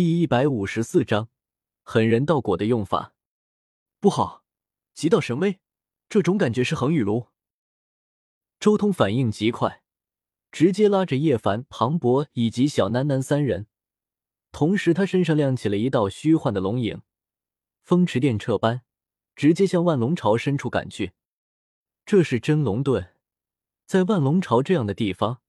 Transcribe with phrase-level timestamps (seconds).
[0.00, 1.28] 第一百五十四章，
[1.82, 3.14] 狠人道果的用法
[3.98, 4.44] 不好，
[4.94, 5.58] 极道神威，
[6.08, 7.26] 这种感觉是恒宇炉。
[8.60, 9.82] 周通反应极快，
[10.52, 13.66] 直接拉着叶凡、庞博以及小楠楠三人，
[14.52, 17.02] 同时他身上亮起了一道虚幻的龙影，
[17.82, 18.82] 风驰电掣般
[19.34, 21.14] 直接向万龙巢深处赶去。
[22.06, 23.12] 这是真龙盾，
[23.84, 25.40] 在万龙巢这样的地方，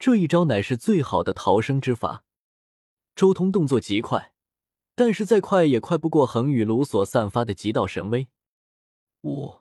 [0.00, 2.24] 这一招乃是最好的逃生之法。
[3.14, 4.32] 周通动作极快，
[4.96, 8.26] 但是再快也快不过恒宇炉所散发的极道神威。
[9.22, 9.60] 呜！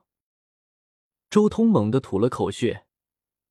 [1.30, 2.86] 周通猛地吐了口血，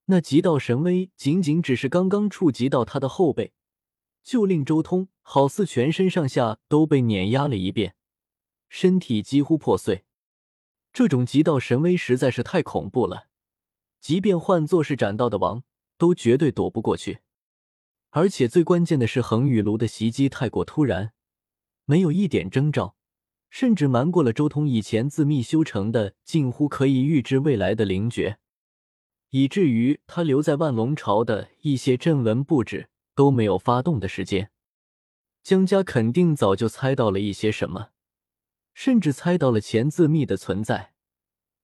[0.07, 3.53] 那极道神威仅仅只是刚刚触及到他的后背，
[4.25, 7.95] 就令周通好似全身上下都被碾压了一遍，
[8.69, 10.05] 身体几乎破碎。
[10.93, 13.29] 这种极道神威实在是太恐怖了，
[14.01, 15.63] 即便换作是斩道的王，
[15.97, 17.21] 都绝对躲不过去。
[18.15, 21.13] 而且最关键的是，恒宇炉的袭击太过突然，
[21.87, 22.95] 没有一点征兆，
[23.49, 28.39] 甚至瞒过了周通以前自秘修成的近乎可以预知未来的灵觉，
[29.31, 34.51] 以至于他留在万龙朝的一些阵纹布置都没有发动的时间。
[35.43, 37.93] 江家肯定早就猜到了一些什么，
[38.75, 40.93] 甚至猜到了钱自秘的存在，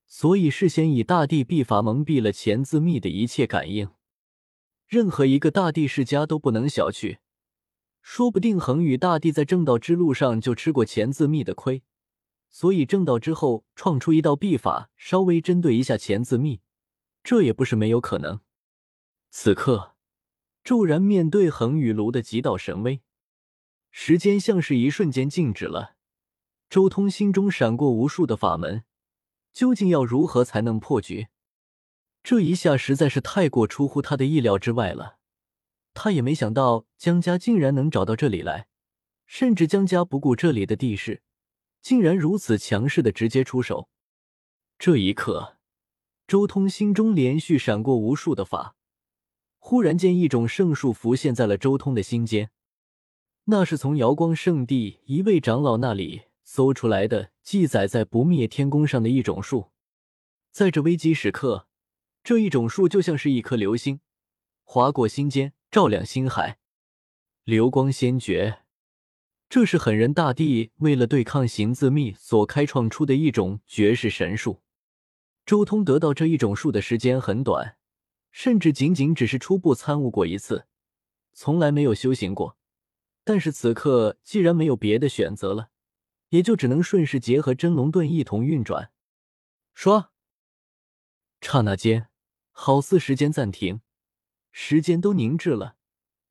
[0.06, 3.90] 所以事先以大地秘法蒙蔽了钱自秘的一切感应。
[4.89, 7.19] 任何一个大帝世家都不能小觑，
[8.00, 11.83] 说不定恒宇大帝在正道之路上就吃过钱自密的亏，
[12.48, 16.62] 所以正道之后创出一道秘法，稍微针对一下钱自密，
[17.22, 18.41] 这也不是没有可能。
[19.28, 19.95] 此刻，
[20.64, 23.02] 骤然面对恒宇炉的极道神威，
[23.91, 25.97] 时间像是一瞬间静止了。
[26.70, 28.84] 周通心中闪过无数的法门，
[29.52, 31.28] 究竟要如何才能破局？
[32.28, 35.16] 这一下实在是太过出乎他的意料之外了，
[35.94, 38.68] 他也没想到江家竟然能找到这里来，
[39.24, 41.22] 甚至江家不顾这里的地势，
[41.80, 43.88] 竟然如此强势的直接出手。
[44.78, 45.56] 这一刻，
[46.26, 48.77] 周通心中连续闪过无数的法，
[49.56, 52.50] 忽然间一种圣术浮现在了周通的心间，
[53.44, 59.70] 那是从瑶光圣地一位长老那里搜出来的，记载在不灭天宫上的一种术，
[60.52, 61.67] 在这危机时刻。
[62.23, 64.01] 这一种树就像是一颗流星，
[64.64, 66.58] 划过心间，照亮心海。
[67.45, 68.64] 流光仙诀，
[69.48, 74.62] 这是狠人大帝为了对抗行字秘所开创出的一种绝世神术。
[75.46, 77.79] 周通得到这一种术的时间很短，
[78.30, 80.67] 甚至仅仅只是初步参悟过一次，
[81.33, 82.58] 从来没有修行过。
[83.24, 85.70] 但是此刻既然没有别的选择了，
[86.29, 88.90] 也就只能顺势结合真龙盾一同运转。
[89.74, 90.11] 说，
[91.40, 92.08] 刹那间。
[92.60, 93.82] 好似时间暂停，
[94.50, 95.76] 时间都凝滞了。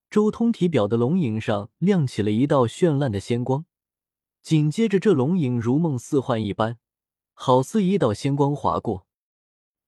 [0.09, 3.65] 周通体表的龙影上亮起了一道绚烂的仙光，
[4.41, 6.79] 紧接着这龙影如梦似幻一般，
[7.33, 9.07] 好似一道仙光划过。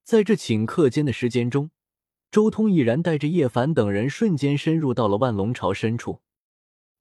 [0.06, 1.72] 在这顷刻间的时间中，
[2.31, 6.22] 周通已然带着叶凡等人瞬间深入到了万龙巢深处，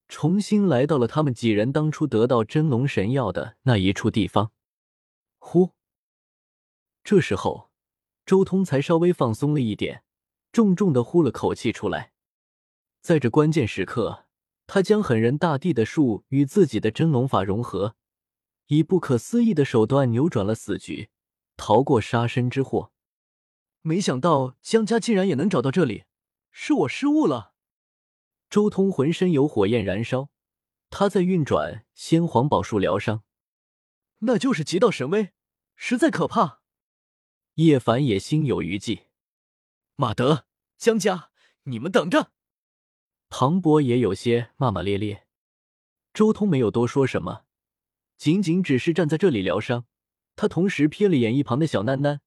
[0.08, 4.50] 重新来到了他们几人当初得到真龙神药的那一处地方。
[5.38, 5.70] 呼，
[7.04, 7.67] 这时候。
[8.28, 10.04] 周通才稍微放松了一点，
[10.52, 12.12] 重重的呼了口气出来。
[13.00, 14.26] 在这关键时刻，
[14.66, 17.96] 他将狠人大帝的术与自己的真龙法融合，
[18.66, 21.08] 以不可思议的手段扭转了死局，
[21.56, 22.92] 逃过杀身之祸。
[23.80, 26.04] 没想到江家竟然也能找到这里，
[26.50, 27.54] 是我失误了。
[28.50, 30.28] 周通浑身有火焰燃烧，
[30.90, 33.22] 他在运转先皇宝术疗伤，
[34.18, 35.30] 那就是极道神威，
[35.76, 36.60] 实在可怕。
[37.58, 39.08] 叶凡也心有余悸，
[39.96, 40.46] 马德、
[40.76, 41.30] 江家，
[41.64, 42.30] 你们等着！
[43.30, 45.26] 庞博也有些骂骂咧咧。
[46.14, 47.46] 周通没有多说什么，
[48.16, 49.86] 仅仅只是站在这里疗伤。
[50.36, 52.20] 他同时瞥了眼一旁的小囡囡，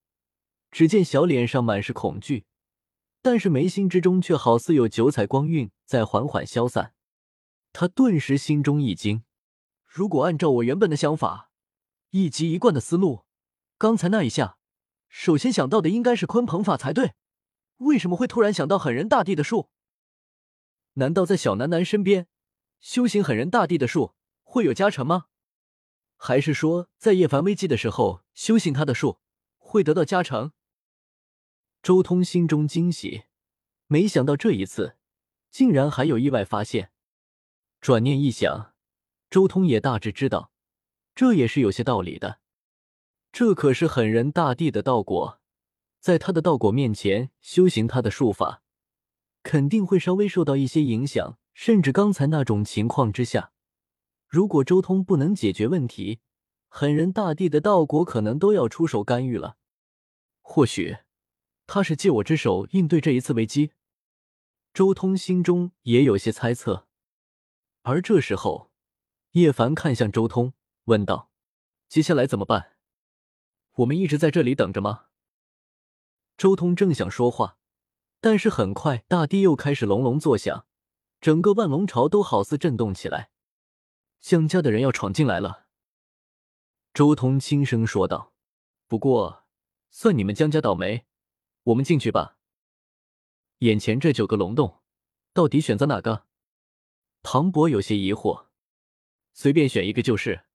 [0.70, 2.44] 只见小脸上满是恐惧，
[3.22, 6.94] 但是眉心之中却好似有九彩光晕在缓缓消散。
[7.72, 9.24] 他顿时心中一惊，
[9.86, 11.52] 如果按照我原本的想法，
[12.10, 13.24] 一击一贯的思路，
[13.78, 14.58] 刚才那一下。
[15.12, 17.16] 首先想到的应该是鲲鹏法才对，
[17.78, 19.70] 为什么会突然想到狠人大帝的术？
[20.94, 22.28] 难道在小楠楠身边
[22.80, 25.26] 修行狠人大帝的术会有加成吗？
[26.16, 29.20] 还是说在叶凡危机的时候修行他的术
[29.58, 30.54] 会得到加成？
[31.84, 33.24] 周通心中惊喜，
[33.88, 34.98] 没想到这一次
[35.50, 36.92] 竟然还有意外发现。
[37.82, 38.74] 转念一想，
[39.30, 40.52] 周通也大致知道，
[41.14, 42.41] 这也是有些道理的。
[43.32, 45.40] 这可是狠人大帝的道果，
[46.00, 48.62] 在他的道果面前修行他的术法，
[49.44, 51.38] 肯定会稍微受到一些影响。
[51.54, 53.52] 甚至刚才那种情况之下，
[54.28, 56.22] 如果周通不能解决问题，
[56.70, 59.58] 狠人大帝的道果可能都要出手干预了。
[60.42, 60.98] 或许
[61.68, 63.74] 他是借我之手应对这一次危机。
[64.74, 66.88] 周通心中也有些猜测。
[67.82, 68.72] 而这时候，
[69.32, 70.54] 叶凡看向周通，
[70.86, 71.30] 问道
[71.90, 72.71] ：“接下来怎么办？
[73.76, 75.06] 我们一直在这里等着吗？”
[76.38, 77.58] 周通正想说话，
[78.20, 80.66] 但是很快大地又开始隆隆作响，
[81.20, 83.30] 整个万龙巢都好似震动起来。
[84.20, 85.68] 江家的人要闯进来了。
[86.94, 88.34] 周通轻声说道
[88.88, 89.46] ：“不过，
[89.90, 91.06] 算你们江家倒霉，
[91.64, 92.38] 我们进去吧。
[93.60, 94.82] 眼前这九个龙洞，
[95.32, 96.26] 到底选择哪个？”
[97.24, 98.48] 唐博有些疑惑
[99.34, 100.46] ：“随便选一个就是，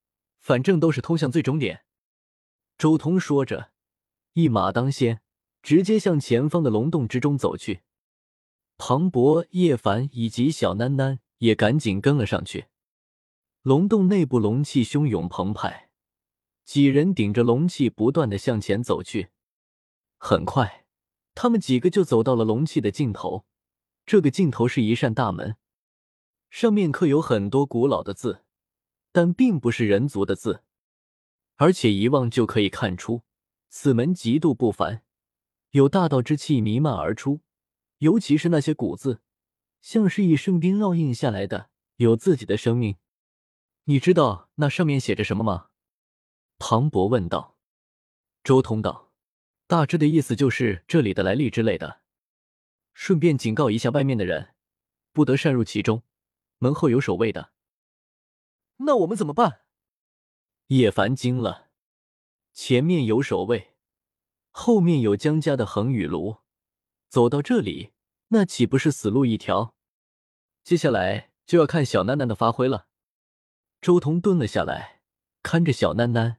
[0.40, 1.84] 反正都是通向最终点。”
[2.78, 3.70] 周通说着，
[4.34, 5.22] 一马当先，
[5.62, 7.80] 直接向前方的龙洞之中走去。
[8.76, 12.66] 庞博、叶凡以及小囡囡也赶紧跟了上去。
[13.62, 15.90] 龙洞内部龙气汹涌澎湃。
[16.66, 19.30] 几人顶着龙气，不断的向前走去。
[20.18, 20.84] 很快，
[21.34, 23.46] 他们几个就走到了龙气的尽头。
[24.04, 25.56] 这个尽头是一扇大门，
[26.50, 28.44] 上面刻有很多古老的字，
[29.12, 30.62] 但并不是人族的字，
[31.56, 33.22] 而且一望就可以看出，
[33.68, 35.02] 此门极度不凡，
[35.70, 37.40] 有大道之气弥漫而出。
[37.98, 39.22] 尤其是那些古字，
[39.80, 42.96] 像是以圣兵烙印下来的，有自己的生命。
[43.84, 45.68] 你知道那上面写着什么吗？
[46.58, 47.56] 庞博问道
[48.44, 49.12] ：“周通道，
[49.66, 52.02] 大致的意思就是这里的来历之类的。
[52.92, 54.54] 顺便警告一下外面的人，
[55.12, 56.02] 不得擅入其中，
[56.58, 57.52] 门后有守卫的。
[58.78, 59.60] 那我们怎么办？”
[60.68, 61.68] 叶凡惊了，
[62.52, 63.76] 前面有守卫，
[64.50, 66.38] 后面有江家的恒雨炉，
[67.08, 67.92] 走到这里，
[68.28, 69.76] 那岂不是死路一条？
[70.64, 72.88] 接下来就要看小囡囡的发挥了。
[73.80, 75.02] 周通蹲了下来，
[75.40, 76.38] 看着小囡囡。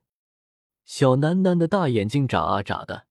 [0.84, 3.08] 小楠楠的大眼睛眨啊眨的，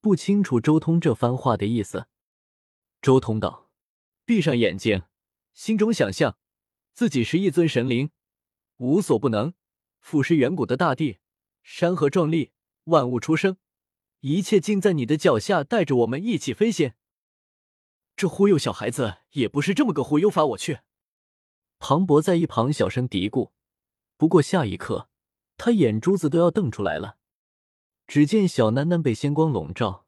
[0.00, 2.06] 不清楚周通这番话的意思。
[3.02, 3.70] 周通道
[4.24, 5.02] ：“闭上眼睛，
[5.52, 6.38] 心中想象
[6.92, 8.12] 自己是一尊神灵，
[8.76, 9.52] 无所不能，
[10.04, 11.16] 俯视远古的大地，
[11.62, 12.52] 山河壮丽，
[12.84, 13.56] 万物出生，
[14.20, 16.94] 一切尽在你的脚下，带着我们一起飞仙。”
[18.14, 20.80] 这忽悠小孩子也不是这么个忽悠法，我去。
[21.78, 23.52] 庞博在一旁小声嘀咕。
[24.18, 25.08] 不过下一刻。
[25.56, 27.16] 他眼珠子都要瞪出来了。
[28.06, 30.04] 只见小囡囡被仙光笼罩，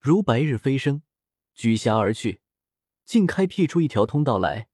[0.00, 1.02] 如白日飞升，
[1.54, 2.42] 举霞而去，
[3.06, 4.68] 竟开辟出一条通道来，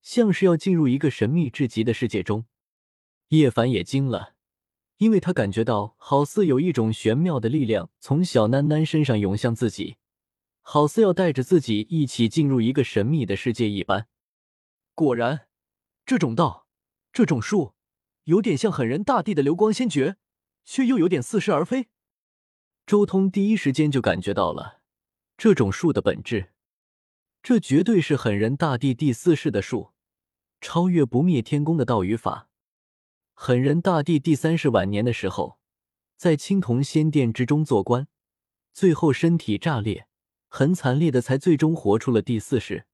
[0.00, 2.46] 像是要进入一个神秘至极的世界中。
[3.28, 4.34] 叶凡也惊了，
[4.96, 9.96] 因为他感觉到好似有一种玄妙的力量从小囡囡身上涌向自己，
[10.62, 14.08] 好似要带着自己一起进入一个神秘的世界一般。
[14.94, 15.48] 果然，
[16.06, 16.66] 这种道，
[17.12, 17.74] 这种术。
[18.24, 20.16] 有点像狠人大帝的流光仙诀，
[20.62, 21.88] 却又有点似是而非。
[22.84, 24.80] 周通第一时间就感觉到了
[25.38, 26.52] 这种术的本质，
[27.42, 29.92] 这绝对是狠人大帝第四世的术，
[30.60, 32.47] 超越不灭天宫的道与法。
[33.40, 35.60] 狠人大帝第三世晚年的时候，
[36.16, 38.08] 在青铜仙殿之中做官，
[38.72, 40.08] 最后身体炸裂，
[40.48, 42.86] 很惨烈的，才最终活出了第四世。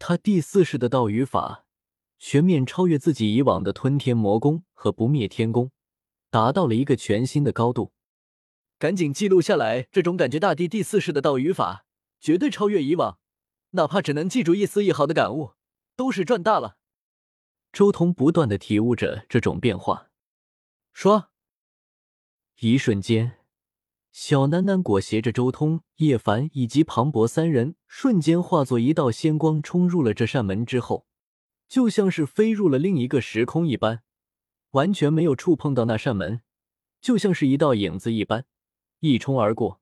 [0.00, 1.64] 他第四世的道与法。
[2.18, 5.70] 全面超越自己以往的吞天魔功和不灭天功，
[6.28, 7.92] 达到了一个全新的高度。
[8.80, 11.84] 赶紧记录下来，这种感觉大帝第四世的道语法，
[12.20, 13.20] 绝对超越以往。
[13.70, 15.52] 哪怕只能记住一丝一毫的感悟，
[15.94, 16.78] 都是赚大了。
[17.72, 20.10] 周通不断的体悟着这种变化。
[20.92, 21.30] 说，
[22.60, 23.38] 一瞬间，
[24.12, 31.06] 小楠楠裹挟着周通、叶凡以及庞博三人，瞬间化作一道仙光，冲入了这扇门之后。
[31.66, 34.02] 就像是飞入了另一个时空一般，
[34.72, 36.42] 完全没有触碰到那扇门，
[37.00, 38.44] 就像是一道影子一般，
[39.00, 39.81] 一冲而过，